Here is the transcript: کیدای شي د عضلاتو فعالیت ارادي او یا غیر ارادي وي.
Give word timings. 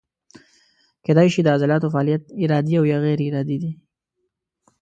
کیدای 1.05 1.27
شي 1.33 1.41
د 1.43 1.47
عضلاتو 1.55 1.87
فعالیت 1.93 2.23
ارادي 2.43 2.73
او 2.79 2.85
یا 2.91 2.97
غیر 3.05 3.19
ارادي 3.27 3.57
وي. 3.61 3.71